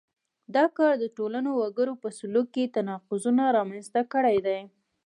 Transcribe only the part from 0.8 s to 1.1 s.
د